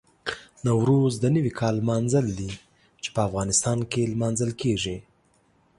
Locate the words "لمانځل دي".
1.81-2.51